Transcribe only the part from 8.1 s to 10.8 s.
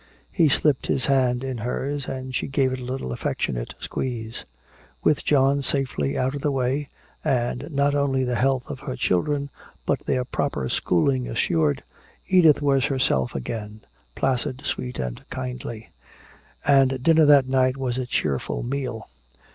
the health of her children but their proper